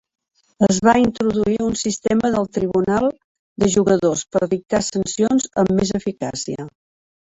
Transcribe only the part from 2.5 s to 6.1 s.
tribunal de jugadors per dictar sancions amb més